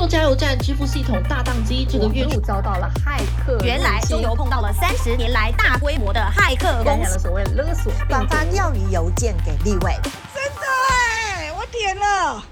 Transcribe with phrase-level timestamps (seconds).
[0.00, 3.58] 用加油站支付系统大宕机，这个月初遭到了骇客。
[3.62, 9.92] 原来中油碰到了三十年来大规模的骇客攻击，所谓勒索，转发钓鱼邮件给立委。
[10.34, 12.42] 真的哎，我点了。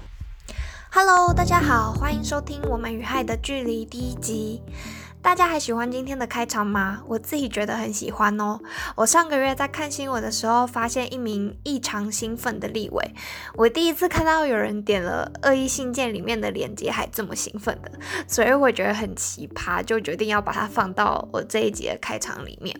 [0.91, 4.61] Hello，大家好，欢迎收听我们与害的距离第一集。
[5.21, 7.01] 大家还喜欢今天的开场吗？
[7.05, 8.59] 我自己觉得很喜欢哦。
[8.95, 13.13] 我上个月在看新闻的时候，发现一名异常兴奋的立委。
[13.55, 17.91] 我第一次看到有人点了恶意信件里面的链接还这么兴奋的，
[18.27, 22.79] 所以我觉得很奇葩，就决定要把它放到我这一集的开场里面。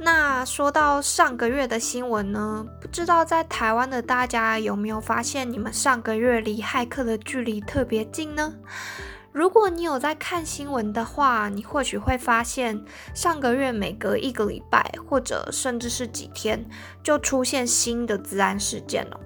[0.00, 8.52] 那说到上个月的新闻呢，不知道在台湾的大家有没有发现，你们上个月离骇客的距离特别近呢？
[9.34, 12.80] 如果你有在看新闻的话，你或许会发现，
[13.14, 16.64] 上个月每隔一个礼拜，或者甚至是几天，
[17.02, 19.18] 就出现新的治安事件哦。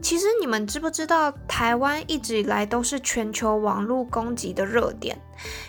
[0.00, 5.20] 其实你们知不知道，台湾一直以来都是全球网络攻击的热点？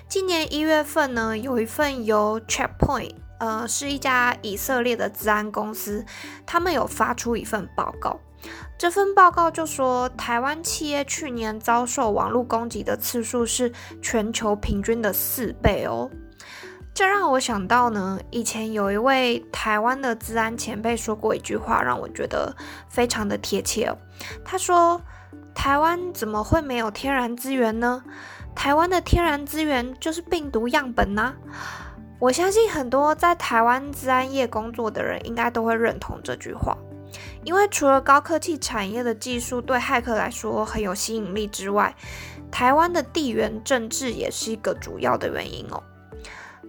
[0.08, 6.06] 今年一月份呢，有一份由 Checkpoint，呃，是一家以色列的治安公司，
[6.46, 8.22] 他们有发出一份报告。
[8.78, 16.10] 这份报告就说，台湾企业去年遭受网络攻击的次数是全球平均的四倍哦。
[16.94, 22.56] 这让我想到呢，以前有一位台湾的治安前辈说过一句话，让我觉得
[22.88, 23.98] 非常的贴切哦。
[24.46, 25.02] 他说
[25.54, 28.02] ：“台湾怎么会没有天然资源呢？
[28.56, 31.34] 台湾的天然资源就是病毒样本呐。”
[32.18, 36.78] 我相信很多在台湾治安业工作的人应该都会认同这句话。
[37.44, 41.96] 因为除了高科技产业的技术对骇客来说很有吸引力之外，
[42.52, 45.84] 台湾的地缘政治也是一个主要的原因哦。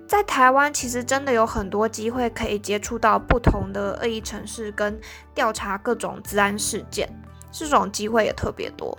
[0.09, 5.01] 在台湾，其实真的有很多机会可以接触到不同的恶意城市，跟
[5.35, 7.09] 调查各种治安事件，
[7.51, 8.97] 这种机会也特别多。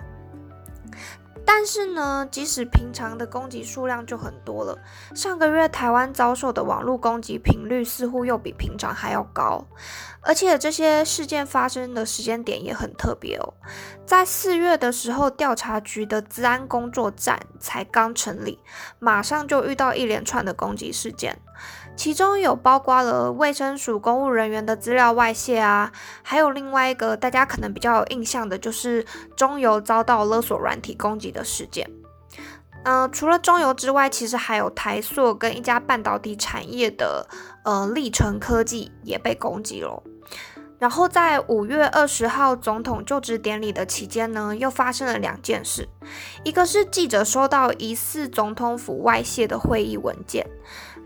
[1.50, 4.78] 但是呢，即使平常的攻击数量就很多了，
[5.14, 9.66] 上个月台湾遭受的网络攻击频率似乎又比平常还要高，
[10.20, 13.54] 而且这些事件发生的时间点也很特别哦。
[14.04, 18.58] 在四月的时候，调查局的治安工作站才刚成立，
[18.98, 21.34] 马上就遇到一连串的攻击事件。
[21.96, 25.92] 其中有包括了卫生署公务人员的资料外泄啊，
[26.22, 29.04] 还有另外一个大家可能比较有印象的，就是
[29.36, 31.90] 中油遭到勒索软体攻击的事件。
[32.84, 37.26] 嗯，除了中油之外，其实还有台塑跟一家半导体产业的
[37.64, 40.02] 呃立成科技也被攻击了。
[40.78, 45.88] 然后在五月二十号总统就职典礼的期间呢，又发生了两件事，
[46.44, 50.46] 一个是记者收到疑似总统府外泄的会议文件。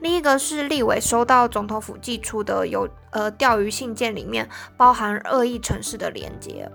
[0.02, 6.68] 另一个是立委收到总统府寄出的有呃钓鱼信件，里面包含恶意城市的连接。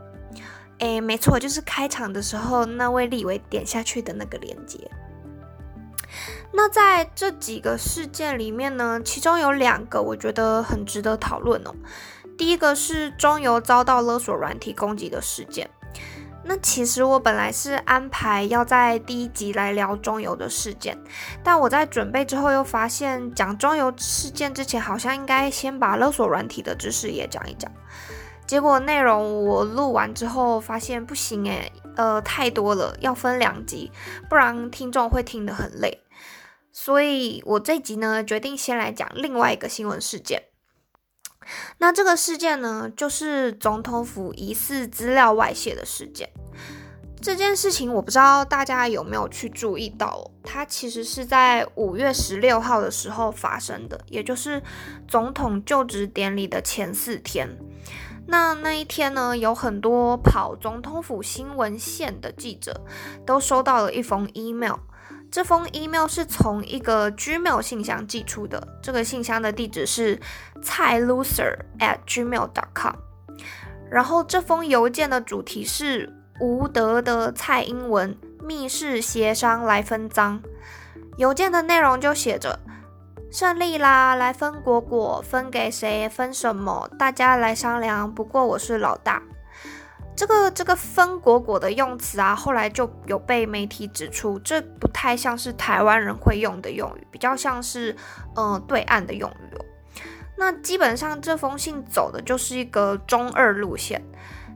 [0.79, 4.89] 诶，没错，就是开场的时候那位立委点下去的那个连接。
[6.53, 11.75] 那在这几个事件里面呢，其中有两个我觉得很值得讨论哦。
[12.37, 15.69] 第一个是中油遭到勒索软体攻击的事件。
[16.47, 20.97] 那其实我本来是安排要在第一集来聊中油的事件，
[21.43, 27.69] 但我在准备之后又发现，讲中油事件之前，好像应该先把勒索软体的知识也讲一讲。
[28.45, 33.91] 结果内容我录完之后发现不行诶，呃，太多了，要分两集，
[34.29, 36.01] 不然听众会听得很累。
[36.71, 40.43] 所以我这集呢，决定先来讲另外一个新闻事件。
[41.77, 46.29] 那这个事件呢，就是总统府疑似资料外泄的事件。
[47.19, 54.61] 这件事情我不知道大家有没有去注意到，它其实是在五月十六号的时候发生的，也就是
[55.07, 57.57] 总统就职典礼的前四天。
[58.27, 62.81] 那那一天呢，有很多跑总统府新闻线的记者
[63.25, 64.75] 都收到了一封 email。
[65.31, 70.19] 这封 email 是从一个 Gmail 信箱寄出的，这个信箱的地址是
[70.61, 72.95] 蔡 loser at gmail dot com。
[73.89, 80.41] 然后这封邮件的主题是吴德的蔡英文密室协商来分赃。
[81.17, 82.59] 邮件的内容就写着：
[83.31, 88.13] 胜利啦，来分果果，分给谁，分什么，大家来商量。
[88.13, 89.21] 不过我是老大。
[90.17, 97.95] 这个这个分果果的用词啊，后来就有被媒体指出，这不太像是台湾人会用的用语，比较像是
[98.35, 99.63] 呃对岸的用语哦。
[100.35, 104.01] 那基本上这封信走的就是一个中二路线，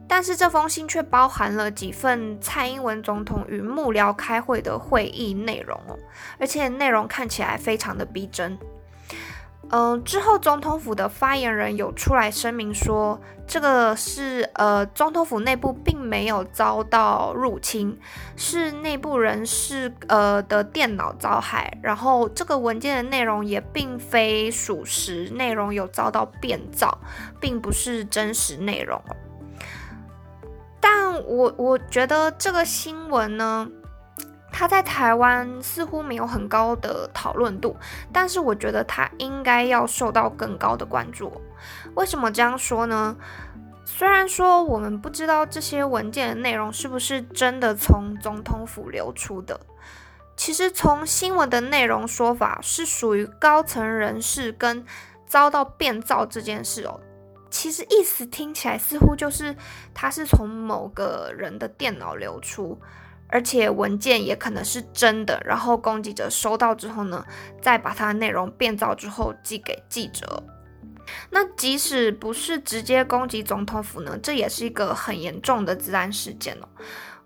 [0.08, 5.96] 但是这封信却包含了几份蔡英文总统与幕僚开会的会议内容哦，
[6.40, 8.58] 而且内容看起来非常的逼真。
[9.74, 17.98] 嗯，之后总统府的发言人有出来声明说，这个是呃总统府内部并没有遭到入侵，
[18.36, 27.00] 是内部人士呃的电脑遭害，然后这个文件的内容也并非属实，内容有遭到变造，
[27.40, 29.02] 并不是真实内容。
[30.82, 33.70] 但我我觉得这个新闻呢。
[34.52, 37.76] 他在台湾似乎没有很高的讨论度，
[38.12, 41.32] 但是我觉得他应该要受到更高的关注。
[41.96, 43.16] 为什么这样说呢？
[43.86, 49.60] 虽然说我们不知道这些文件的内容是不是真的从总统府流出的，
[50.36, 54.86] 其实从新闻的内容说法是属于高层人士跟
[55.26, 57.00] 遭到变造这件事哦。
[57.50, 59.56] 其实意思听起来似乎就是
[59.94, 62.80] 他是从某个人的电脑流出。
[63.32, 67.26] 而且文件也可能是真的，然后攻击者收到之后呢，
[67.62, 70.44] 再把它的内容变造之后寄给记者。
[71.30, 76.68] 那即使不是直接攻击总统府呢，这也是一个很严重的治安事件哦。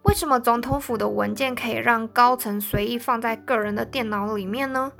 [0.03, 4.91] 为什么总统府的文件可以让高层随意放在个人的电脑里面呢？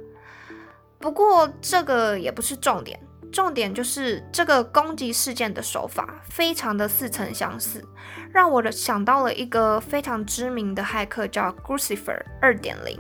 [0.98, 3.00] 不过这个也不是重点。
[3.36, 7.84] 重点就是这个攻击事件的手法非常的似曾相似，
[8.32, 12.98] 让我的想到了一个非常知名的骇客叫 Guccifer 二点零。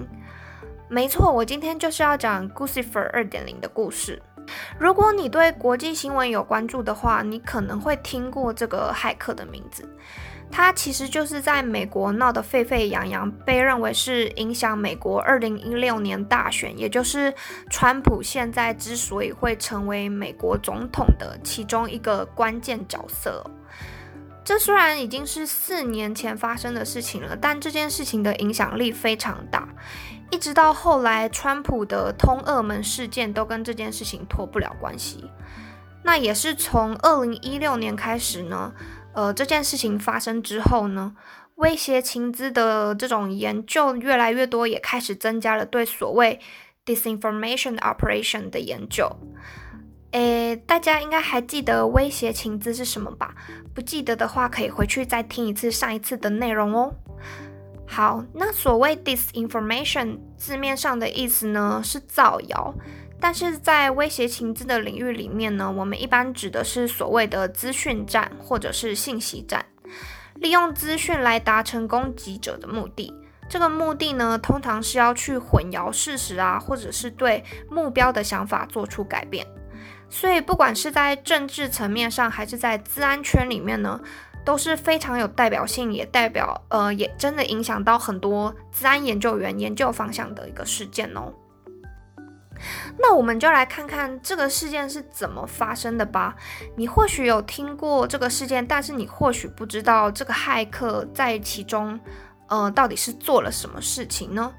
[0.89, 4.21] 没错，我今天就是要讲 Guccifer 二点零的故事。
[4.77, 9.87] 如果你对国际新闻有关注的话，你可能会听过这个骇客的名字。
[10.51, 17.33] 他其实就是在美国闹得沸沸扬扬，被认为是影响美国二零一六年大选，也就是
[17.69, 23.43] 川普现在之所以会成为美国总统的其中一个关键角色。
[24.45, 29.67] 这虽然已经是四年前发生的事情了，但这件事情的影响力非常大，
[30.31, 35.29] 一直到后来川普的通俄门事件都跟这件事情脱不了关系。
[36.03, 38.71] 那也是从二零一六年开始呢。
[39.15, 41.15] 呃，这件事情发生之后呢，
[41.55, 46.39] 威胁情资的这种研究越来越多，也开始增加了对所谓
[46.85, 49.09] disinformation operation 的研究。
[50.11, 53.33] 诶，大家应该还记得威胁情资是什么吧？
[53.73, 56.93] 不记得的话，可以回去再听一次上一次的内容哦。
[57.87, 62.73] 好，那所谓 disinformation 字面上的意思呢，是造谣。
[63.25, 69.65] 但是在威胁情资的领域里面呢，我们一般指的是所谓的资讯战或者是信息战，
[70.35, 73.11] 利用资讯来达成攻击者的目的。
[73.49, 79.43] 这个目的呢，通常是要去混淆事实啊，或者是对目标的想法做出改变。
[80.07, 83.99] 所以，不管是在政治层面上，还是在资安圈里面呢，
[84.45, 91.33] 都是非常有代表性，也代表呃，也真的影响到很多资安研究员研究方向的一个事件哦。
[92.97, 96.35] 那我们就来看看这个事件是怎么发生的吧。
[96.75, 101.99] 你或许有听过这个事件，但是你或许不知道这个骇客在其中，
[102.47, 104.53] 呃，到底是做了什么事情呢？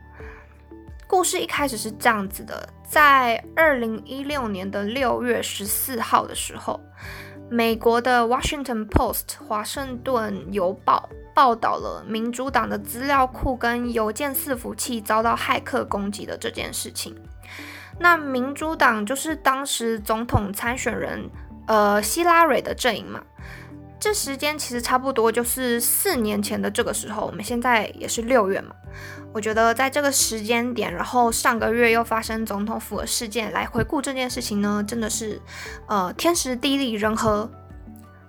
[1.08, 6.80] 故事一开始是这样子的：在二零一六年的六月十四号的时候，
[7.48, 17.14] 美国的《Washington Post》华盛顿邮报报道了民主党的资料库跟邮件伺服器遭到骇客攻击的这件事情。
[17.98, 21.31] 那民主党就是当时总统参选人，
[21.66, 23.22] 呃，希拉蕊的阵营嘛。
[23.98, 28.75] 这时间其实差不多就是四年前的这个时候，我们现在也是六月嘛。
[29.32, 35.40] 我觉得在这个时间点，然后上个月又发生总统府的事件，来回顾这件事情呢，真的是，
[35.88, 37.50] 呃，天时地利人和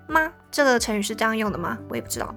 [0.08, 0.32] 吗？
[0.50, 1.77] 这个成语是这样用的吗？
[1.89, 2.34] 我也不知道。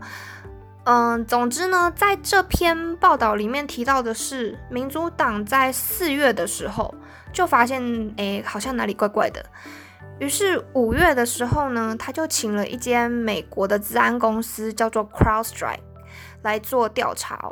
[0.85, 6.93] 嗯，总之呢，在这篇报道里面提到的是，民主党在四月的时候。
[7.32, 9.44] 就发现，哎，好像哪里怪怪的。
[10.18, 15.80] 于是五月的时候呢，他就请了一间美国的治安公司，叫做 CrowdStrike，
[16.42, 17.50] 来做调查。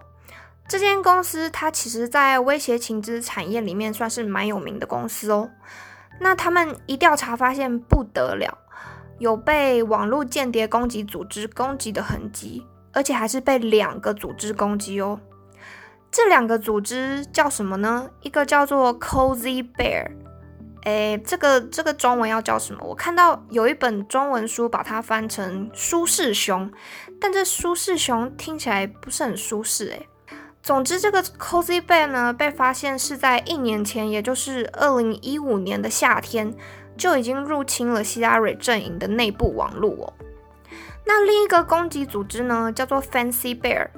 [0.69, 5.49] 这间公司它其实在威胁情资产业里面算是蛮有名的公司哦。
[6.21, 8.59] 那他们一调查发现不得了，
[9.19, 15.19] 有被网络间谍攻击组织攻击的痕迹，而且还是被两个组织攻击哦。
[16.11, 18.09] 这两个组织叫什么呢？
[18.23, 20.11] 一个叫做 Cozy Bear，
[20.83, 22.83] 哎，这个这个中文要叫什么？
[22.83, 26.71] 我看到有一本中文书把它翻成舒适熊，
[27.21, 30.01] 但这舒适熊听起来不是很舒适哎。
[30.63, 36.55] 总之，这个 Cozy Bear 呢，被发现是在一年前，也就是二零一五年的夏天，
[36.97, 40.13] 就已经入侵了希拉蕊阵营的内部网络哦。
[41.07, 43.89] 那另一个攻击组织呢，叫做 Fancy Bear。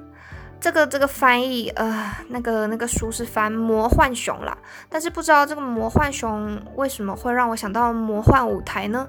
[0.61, 4.57] 这个这个翻译，呃，那个那个书是翻魔幻熊啦，
[4.88, 9.09] 但是不知道这个魔幻熊为什么会让我想到魔幻舞台呢？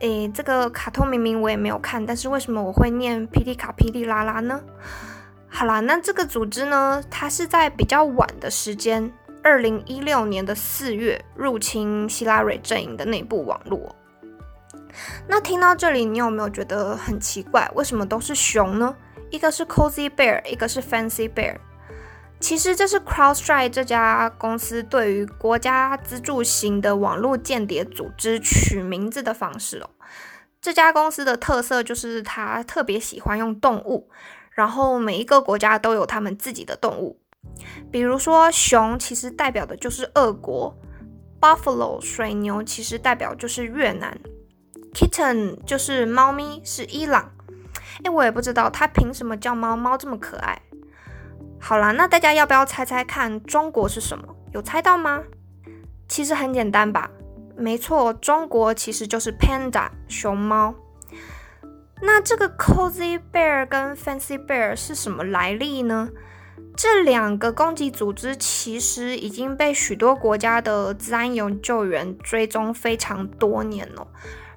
[0.00, 4.60] 诶，这个卡通明明我也没有看，但是为什么我会念霹雳卡霹雳拉拉呢？
[5.48, 9.12] 好啦，那这个组织呢，它是在比较晚的时间，
[9.44, 13.94] 二零一六年的四月入侵希拉蕊阵营的内部网络。
[15.28, 17.70] 那听到这里，你有没有觉得很奇怪？
[17.74, 18.96] 为什么都是熊呢？
[19.32, 21.56] 一个是 Cozy Bear，一个是 Fancy Bear。
[22.38, 29.88] 其实这是 CrowdStrike 这家公司对于国家资助型的网络间谍组织取名字的方式哦。
[30.60, 34.10] 这家公司的特色就是它特别喜欢用动物，
[34.50, 37.18] 然后每一个国家都有他们自己的动物。
[37.90, 40.76] 比如说熊，其实代表的就是俄国
[41.40, 44.18] ；Buffalo 水牛其实代表就是越南。
[44.92, 47.32] Kitten 就是猫咪，是伊朗。
[48.04, 50.60] 哎，我也不知道它凭什么叫猫猫这么可爱。
[51.60, 54.26] 好啦，那大家要不要猜猜看中国是什么？
[54.52, 55.22] 有猜到吗？
[56.08, 57.10] 其实很简单吧。
[57.56, 60.74] 没错，中国其实就是 Panda 熊猫。
[62.00, 66.08] 那这个 Cozy Bear 跟 Fancy Bear 是什么来历呢？
[66.74, 74.08] 这两个攻击组织其实已经被许多国家的自然研救援追踪非常多年了。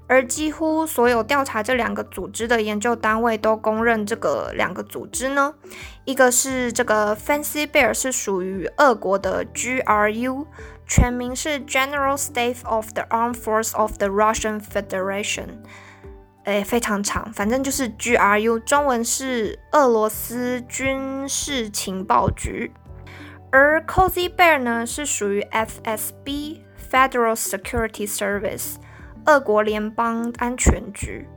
[0.08, 5.56] 而几乎所有调查这两个组织的研究单位都公认，这个两个组织呢，
[6.06, 10.46] 一个是这个 Fancy Bear 是属于俄国的 GRU，
[10.88, 15.48] 全名是 General Staff of the Armed Force of the Russian Federation，
[16.44, 22.72] 诶，非常长，反正就是 GRU，中文是俄罗斯军事情报局。
[23.52, 26.60] 而 Cozy Bear 呢，是属于 FSB
[26.92, 28.76] Federal Security Service。
[29.26, 31.28] 俄国联邦安全局，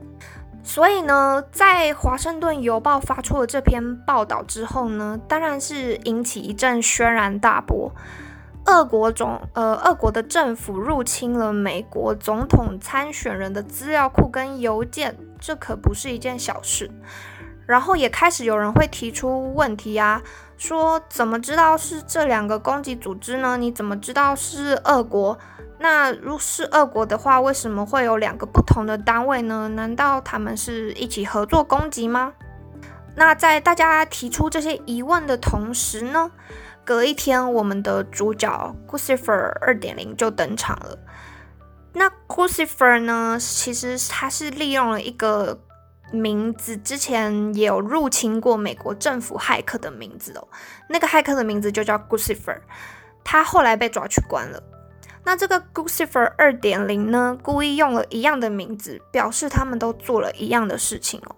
[0.63, 7.91] 所以呢，在华盛顿邮报发出了这篇报道之后呢，当然是引起一阵轩然大波。
[8.65, 16.91] 俄国总呃，俄国的政府入侵了美国总统参选人的资料库跟邮件，这可不是一件小事。
[17.65, 20.21] 然后也开始有人会提出问题啊，
[20.59, 23.55] 说怎么知道是这两个攻击组织呢？
[23.55, 25.39] 你怎么知道是俄国？
[25.79, 29.69] 那如是俄国的话，为什么会有两个不同的单位呢？
[29.69, 32.33] 难道他们是一起合作攻击吗？
[33.15, 36.29] 那在大家提出这些疑问的同时呢，
[36.83, 40.99] 隔一天，我们的主角 Guccifer 二点零就登场了。
[41.93, 45.57] 那 Guccifer 呢，其实他是利用了一个
[46.11, 50.47] 名字，之前也有入侵过美国政府骇客的名字哦。
[50.87, 52.59] 那个骇客的名字就叫 Gucifer，
[53.23, 54.61] 他后来被抓去关了。
[55.23, 61.35] 那这个 Gucifer 二点零呢，故意用了一样的名字，表示他们都做了一样的事情哦。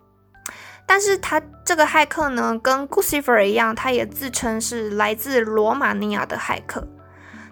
[0.85, 6.87] 但是他这个骇客呢，跟 Guccifer 一样，他也自称是来自罗马尼亚的骇客。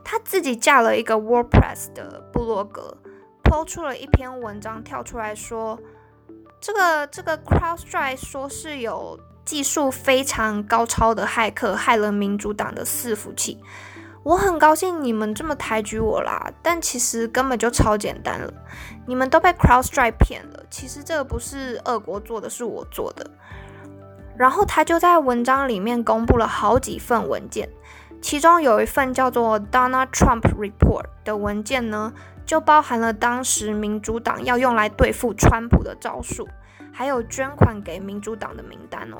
[0.03, 2.97] 他自己架了一个 WordPress 的部落格，
[3.43, 5.79] 抛出了一篇文章，跳出来说，
[6.61, 13.57] 这个这个 CrowdStrike 说是有技术非常高超的骇客害了民主党的伺服器。
[14.23, 18.53] 我很高兴你们这么抬举我啦，但其实根本就超简单了，
[19.07, 20.65] 你们都被 CrowdStrike 骗了。
[20.69, 23.31] 其实这个不是俄国做的，是我做的。
[24.37, 27.69] 然后他就在文章里面公布了好几份文件，
[28.21, 32.13] 其中有一份叫做 Donald Trump Report 的文件呢，
[32.49, 36.49] 就包含了当时民主党要用来对付川普的招数，
[36.91, 39.17] 还有捐款给民主党的名单哦。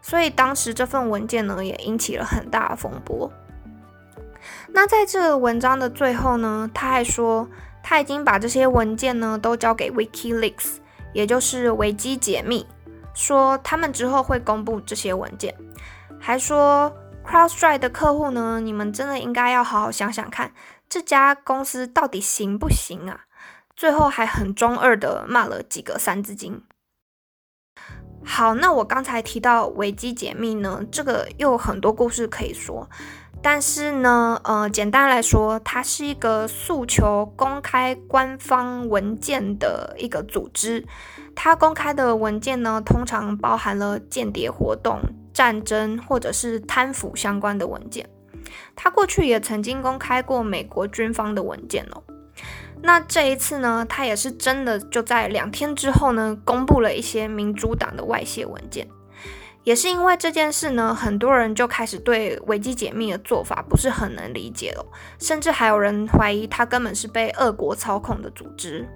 [0.00, 3.28] 所以当时这份文件呢，也引起了很大的风波。
[4.68, 7.48] 那在这文章的最后呢，他还说
[7.82, 10.76] 他已经把这些文件呢都交给 WikiLeaks，
[11.12, 12.64] 也就是维基解密，
[13.12, 15.52] 说他们之后会公布这些文件。
[16.20, 16.96] 还说
[17.26, 20.52] CrowdStrike 的客户呢，你们真的应该要好好想想看，
[20.90, 23.20] 这家公司到底行不行啊？
[23.76, 26.62] 最后还很中二的骂了几个三字经。
[28.24, 32.90] 好，那我刚才提到维基解密呢，这个又有很多故事可以说。
[33.40, 40.84] 但是呢，呃，简单来说，它是一个诉求公开官方文件的一个组织。
[41.36, 45.00] 它公开的文件呢，通常包含了间谍活动、
[45.32, 48.10] 战争或者是贪腐相关的文件。
[48.74, 52.02] 他过去也曾经公开过美国军方的文件哦。
[52.82, 58.88] 那这一次呢，他也是真的就在两天之后呢，公布了一些民主党的外泄文件。
[59.62, 64.86] 也是因为这件事呢，很多人就开始对维基解密的做法不是很能理解了，
[65.18, 68.88] 甚至还有人怀疑他根本是被俄国操控的组织。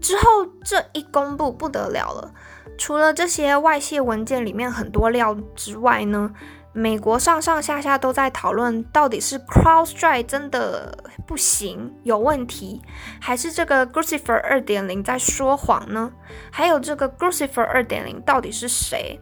[0.00, 0.22] 之后
[0.64, 2.34] 这一公布不得了了，
[2.76, 6.32] 除了这些外泄文件里面很多料之外呢，
[6.78, 12.80] 美国上上下下都在讨论，到底是 CrowdStrike 真的不行有问题，
[13.20, 16.12] 还是这个 Guccifer 二点零在说谎呢？
[16.50, 19.20] 还有这个 Guccifer 二点零到底是谁？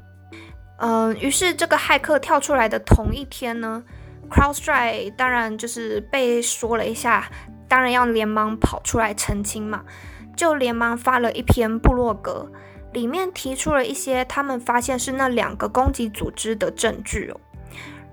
[0.78, 3.82] 嗯，于是这个骇客跳出来的同一天呢
[4.30, 7.30] ，CrowdStrike 当然就是被说了一下，
[7.66, 9.82] 当然要连忙跑出来澄清嘛，
[10.36, 12.50] 就连忙发了一篇部落格。
[12.92, 17.38] 里面提出了一些他们发现是那两个攻击组织的证据哦，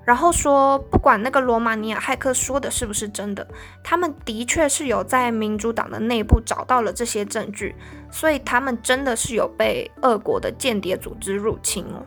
[0.06, 3.48] 然后说不管那个罗马尼亚骇客说的是不是真的，
[3.84, 7.76] 他们的确是有在民主党的内部找到了这些证据，
[8.12, 12.06] 所以他们真的是有被俄国的间谍组织入侵哦。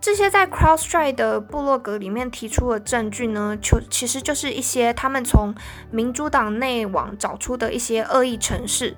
[0.00, 5.54] 这些在 CrowdStrike 的部落格里面提出的证据呢，就其实就是一些他们从
[5.90, 8.96] 民主党内网找出的一些恶意程式。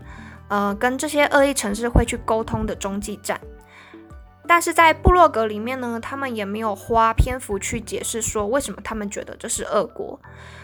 [0.48, 3.40] 呃，跟这些恶意城市会去沟通的中继站，
[4.46, 10.20] 但是在部落格里面呢，他们也没有花篇幅去解释说为什么他们觉得这是恶国。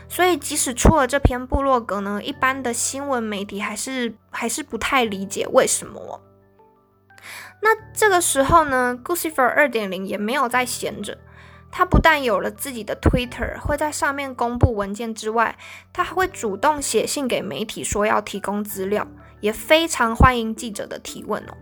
[0.08, 6.20] 所以即使出了这篇部落格呢，一般的新闻媒体还是还是不太理解为什么。
[7.62, 11.18] 那这个时候呢，Gucifer 二点零也没有在闲着，
[11.70, 15.56] 他不但有了自己的 Twitter，会在上面公布文件之外，
[15.92, 19.06] 他还会主动写信给媒体说要提供资料。
[19.40, 21.56] 也非常欢迎记者的提问哦。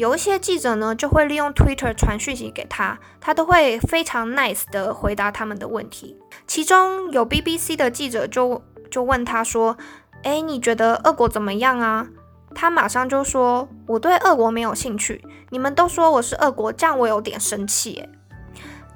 [0.00, 6.16] 有一些记者呢，就会利用 Twitter 传讯息给他，他都会非常 nice 的回答他们的问题。
[6.46, 9.76] 其中有 BBC 的记者就就问他说
[10.24, 12.08] ：“哎，你觉得俄国怎么样啊？”
[12.56, 15.22] 他马上就说：“我对俄国没有兴趣。
[15.50, 18.08] 你们都说我是俄国，这样我有点生气。”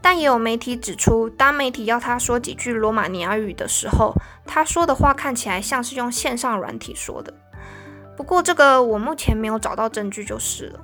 [0.01, 4.15] 但也有媒体指出，当媒体要他说几句罗马尼亚语的时候，
[4.47, 7.35] 他说的话看起来像是用线上软体说的。
[8.17, 10.81] 不过这个我目前没有找到证据就是了。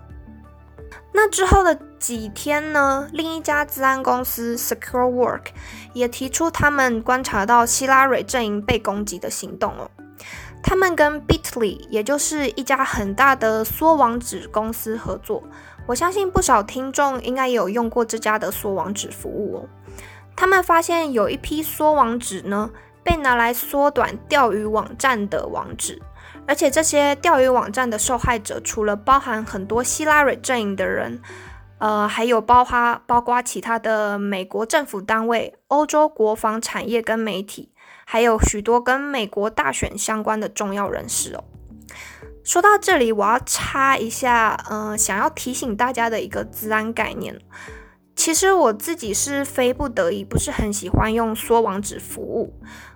[1.13, 5.47] 那之后的几天呢，另一家治安公司 SecureWork
[5.93, 9.91] 也提出他们观察到希拉蕊阵营被攻击的行动哦。
[10.63, 15.43] 他们跟 Bitly，也就是一家很大的缩网址公司合作。
[15.87, 19.69] 我相信不少听众应该有用过这家的缩网址服务哦。
[20.37, 22.71] 他们发现有一批缩网址呢，
[23.03, 26.01] 被拿来缩短钓鱼网站的网址。
[26.51, 31.23] 而且这些钓鱼网站的受害者，除了包含很多希拉蕊阵营的人，
[31.79, 37.71] 呃，还有包括包括其他的美国政府单位、欧洲国防产业跟媒体，
[38.05, 41.45] 还有许多跟美国大选相关的重要人士哦。
[42.43, 47.39] 说到这里，我要插一下，嗯，想要提醒大家的一个治安概念。
[48.17, 52.53] 其实我自己是非不得已，不是很喜欢用缩网址服务。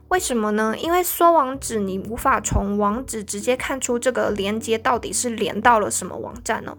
[0.08, 0.74] 为什么呢？
[0.78, 6.76] 因为缩网址你无法从网址直接看出这个连接到底是连到了什么网站哦。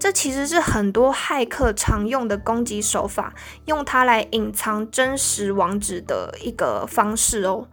[0.00, 3.32] 这其实是很多骇客常用的攻击手法，
[3.66, 7.68] 用它来隐藏真实网址的一个方式哦。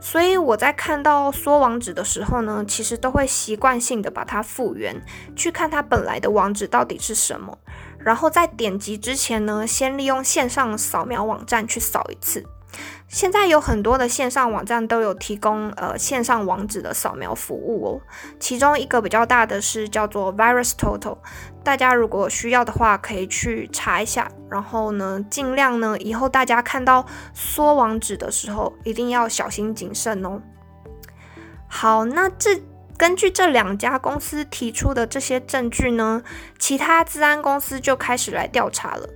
[0.00, 5.02] 所以我在看到缩网址的时候呢，其实都会习惯性的把它复原，
[5.34, 7.58] 去看它本来的网址到底是什么，
[7.98, 12.44] 然后在点击之前呢，先利用线上扫描网站去扫一次。
[13.08, 18.00] 现在有很多的线上网站都有提供呃线上网址的扫描服务哦，
[18.40, 21.18] 其中一个比较大的是叫做 VirusTotal，
[21.62, 24.30] 大家如果需要的话可以去查一下。
[24.50, 30.42] 然后呢，尽量呢以后大家看到缩网址的时候一定要小心谨慎哦。
[31.68, 32.60] 好，那这
[32.98, 36.22] 根据这两家公司提出的这些证据呢，
[36.58, 39.08] 其他治安公司就开始来调查了。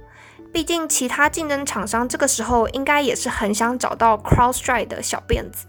[0.53, 5.67] 毕竟，其他竞争厂商这个时候应该也是很想找到 CrowdStrike 的小辫子。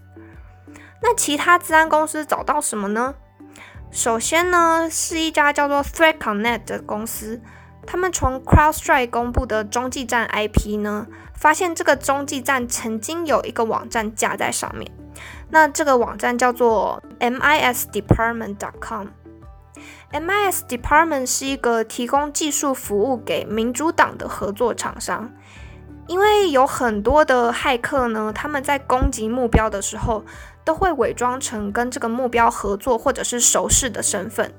[1.00, 3.14] 那其他治安公司找到什么呢？
[3.90, 7.40] 首先呢，是一家叫做 ThreatConnect 的公司，
[7.86, 14.90] 他们从 CrowdStrike 公布的中继站 IP 呢，发现这个中继站曾经有一个网站架在上面。
[15.50, 19.08] 那这个网站叫做 misdepartment.com。
[20.12, 25.32] MIS Department 是一个提供技术服务给民主党的合作厂商，
[26.06, 30.22] 因为有很多的骇客呢，他们在攻击目标的时候，
[30.64, 34.52] 都会伪装成跟这个目标合作或者是熟识的身份，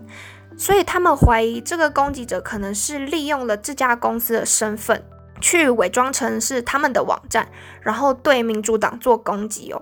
[0.58, 5.06] 所以他们怀疑这个攻击者可能是利用了这家公司的身份，
[5.40, 7.48] 去伪装成是他们的网站，
[7.82, 9.82] 然后对民主党做攻击哦。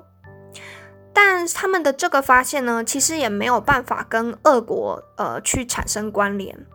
[1.13, 6.65] 但他们的这个发现呢，其实也没有办法跟俄国呃去产生关联。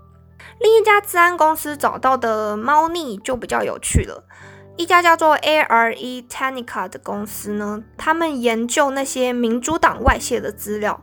[0.60, 4.24] 另一家治安公司找到的猫腻就比较有趣了。
[4.76, 11.02] 一家叫做 A R E Tanica 的公司呢，他们研究那些民主党外泄的资料，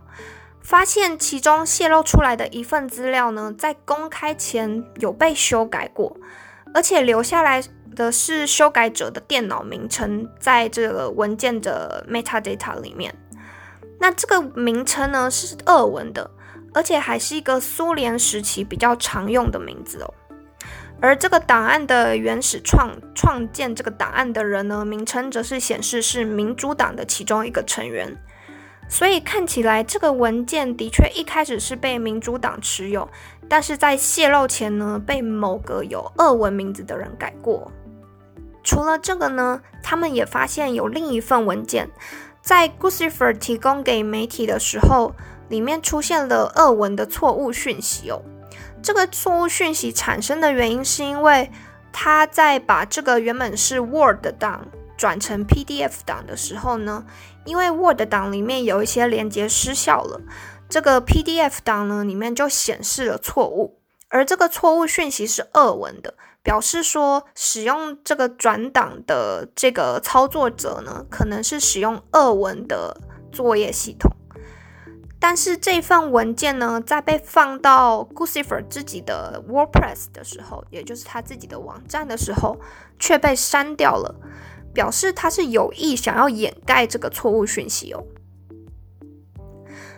[0.62, 6.16] 发现其中泄露出来的一份资料呢，在公开前有被修改过，
[6.76, 7.64] 而且留下来
[7.96, 13.16] 的是修改者的电脑名称，在这个文件的 metadata 里面。
[14.04, 16.30] 那这个名称呢是俄文的，
[16.74, 20.14] 而且还是一个苏联时期比较常用的名字哦。
[21.00, 28.14] 而这个档案的原始创创建这个档案的人呢，名称则是显示是民主党的其中一个成员。
[28.90, 33.08] 所以看起来，这个文件的确一开始是被民主党持有，
[33.48, 37.72] 但是在泄露前呢，被某个有俄文名字的人改过。
[38.66, 41.90] 除了这个呢，他们也发现有另一份文件，
[42.44, 45.16] 在 Guccifer 提供给媒体的时候，
[45.48, 48.22] 里面出现了俄文的错误讯息哦。
[48.84, 51.50] 这个错误讯息产生的原因是因为
[51.94, 57.06] 他在把这个原本是 Word 档转成 PDF 档的时候呢。
[57.46, 60.22] 因为 Word 档里面有一些连接失效了，
[60.70, 73.02] 这个 PDF 档呢里面就显示了错误，而这个错误讯息是俄文的，表示说使用这个转档的这个操作者呢，可能是使用俄文的
[73.32, 74.12] 作业系统。
[75.20, 82.60] 但是这份文件呢，在被放到 Guccifer 自己的 WordPress 的时候，也就是他自己的网站的时候，
[83.00, 84.14] 却被删掉了。
[84.74, 88.04] 表示他是有意想要掩盖这个错误讯息哦。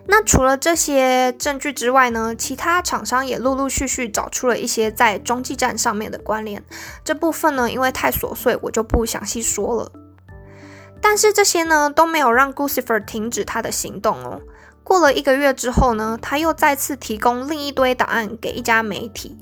[0.08, 6.64] 那除了这些证据之外呢，其他厂商也陆陆续续找出了一些在中继站上面的关联。
[7.04, 9.92] 这部分呢，因为太琐碎，我就不详细说了。
[11.02, 14.42] 但是这些呢，都没有让 Guccifer 停止他的行动哦。
[14.84, 19.38] 过了一个月之后呢，他又再次提供另一堆档案给一家媒体。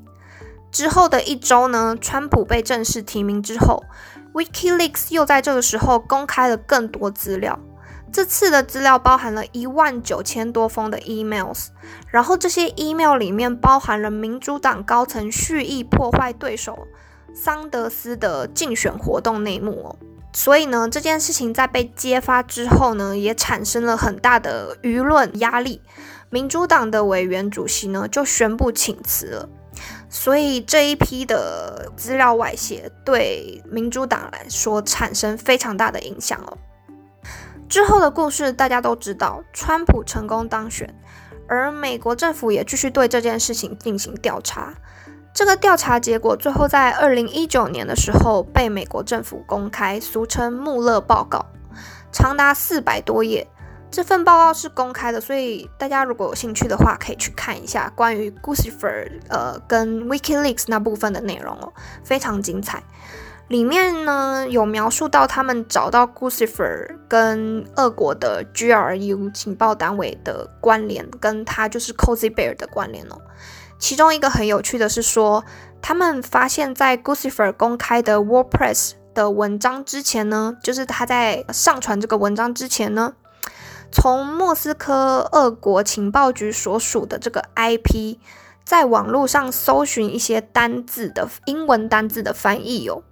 [0.72, 3.84] 之后的一周呢，川普被正式提名之后。
[4.34, 7.60] WikiLeaks 又在这个时候公开了更多资料。
[8.14, 11.70] 这次的资料包含了一万九千多封的 emails，
[12.12, 16.88] 然后这些 email 里面包含了民主党高层蓄意破坏对手
[17.34, 19.96] 桑德斯的竞选活动内幕哦。
[20.32, 25.82] 所以呢，这件事情在被揭发之后呢，也产生了很大的舆论压力。
[26.30, 29.50] 民主党的委员主席呢，就宣布请辞了。
[30.08, 36.56] 所以这一批的资料外泄，对民主党来说产生非常大的影响哦。
[37.74, 40.94] 之后的故事大家都知道，川普成功当选，
[41.48, 44.76] 而美国政府也继续对这件事情进行调查。
[45.34, 51.48] 这个调查结果最后在二零一九年的时候被美国政府公开，俗称穆勒报告，
[52.12, 53.48] 长达四百多页。
[53.90, 62.84] 这份报告是公开的，所以大家如果有兴趣的话，可以去看一下关于 Guccifer 呃跟 WikiLeaks 那部分的内容哦，非常精彩。
[63.54, 73.22] 里面呢有描述到他们找到 Guccifer 跟俄国的 GRU 情报单位的关联，跟他就是 Cozy Bear 的关联哦。
[73.78, 75.46] 其中一个很有趣的是说，
[75.84, 83.14] 他们发现，在 Guccifer 公开的 WordPress 的文章之前呢，就是他在上传这个文章之前呢。
[83.92, 88.18] 从莫斯科俄国情报局所属的这个 IP，
[88.66, 93.04] 在网络上搜寻一些单字的英文单字的翻译哦，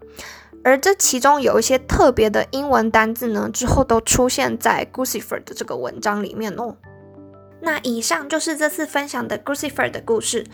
[0.63, 6.75] 而这其中有一些特别的英文单字呢，之后都出现在 Guccifer 的这个文章里面哦。
[7.61, 10.45] 那以上就是这次分享的 Guccifer 的故事。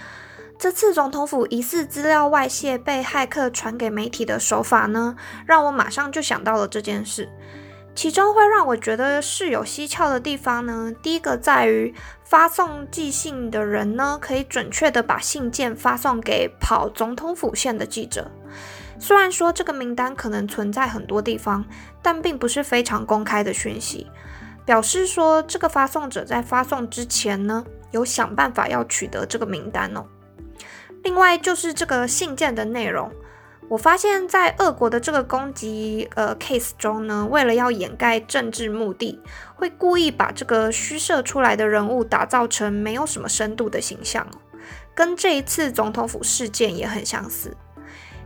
[0.59, 5.15] 这次总统府疑似资料外泄被骇客传给媒体的手法呢，
[5.45, 7.29] 让我马上就想到了这件事。
[7.93, 10.91] 其中会让我觉得是有蹊跷的地方呢。
[11.01, 11.93] 第一个在于
[12.23, 18.31] 发送寄信的人呢，可以准确的把信件发送给跑总统府线的记者。
[18.99, 21.63] 虽然说这个名单可能存在很多地方，
[22.01, 24.07] 但并不是非常公开的讯息，
[24.65, 30.05] 表示说这个发送者在发送之前呢，有想办法要取得这个名单哦。
[31.03, 33.11] 另外就是这个信件的内容。
[33.69, 39.19] 我发现，在俄国的这个攻击呃 case 中呢，为了要掩盖政治目的，
[39.55, 44.25] 会故意把这个虚设出来的人物打造成没有什么深度的形象，
[44.95, 47.55] 跟这一次总统府事件也很相似。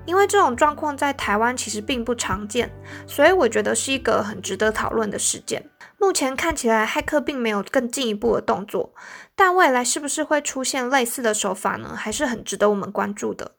[0.05, 2.71] 因为这种状况在台湾其实并不常见，
[3.07, 5.63] 所以我觉得是一个很值得讨论的事件。
[5.97, 8.93] 目前看起来，骇客并没有更进一步的动作，
[9.35, 11.95] 但未来是不是会出现类似的手法呢？
[11.95, 13.51] 还是很值得我们关注的。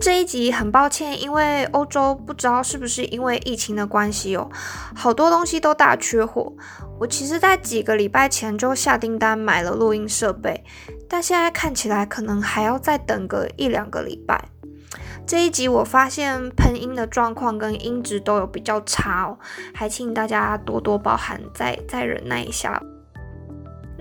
[0.00, 4.50] 这一集很抱歉，因为欧洲不知道是不是因为疫情的关系哦，
[4.94, 6.52] 好多东西都大缺货。
[6.98, 10.64] 我其实，在几个礼拜前就下订单买了录音设备，
[11.06, 14.42] 但现在看起来可能还要再等个一两个礼拜。
[15.26, 19.38] 这一集我发现喷音的状况跟音质都有比较差哦，
[19.74, 22.82] 还请大家多多包涵，再再忍耐一下。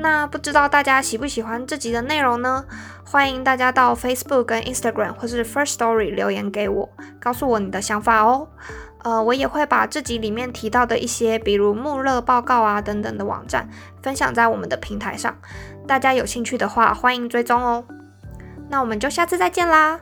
[0.01, 2.63] 那不知道大家喜不喜欢这集的内容呢？
[3.03, 8.47] 欢迎大家到 Facebook 跟 Instagram 或是 First Story 留言给我，告诉我你的想法哦。
[9.03, 13.69] 呃，我也会把这集里面提到的一些，比如穆勒报告啊等等的网站，
[14.01, 15.35] 分享在我们的平台上。
[15.85, 17.83] 大家有兴趣的话，欢迎追踪哦。
[18.69, 19.99] 那我们就下次再见啦。